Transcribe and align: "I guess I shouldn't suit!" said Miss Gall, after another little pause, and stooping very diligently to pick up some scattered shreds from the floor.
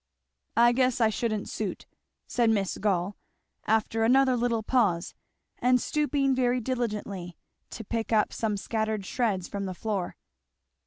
"I 0.57 0.71
guess 0.71 0.99
I 0.99 1.09
shouldn't 1.09 1.47
suit!" 1.47 1.85
said 2.25 2.49
Miss 2.49 2.75
Gall, 2.79 3.17
after 3.67 4.03
another 4.03 4.35
little 4.35 4.63
pause, 4.63 5.13
and 5.59 5.79
stooping 5.79 6.33
very 6.33 6.59
diligently 6.59 7.37
to 7.69 7.83
pick 7.83 8.11
up 8.11 8.33
some 8.33 8.57
scattered 8.57 9.05
shreds 9.05 9.47
from 9.47 9.65
the 9.65 9.75
floor. 9.75 10.15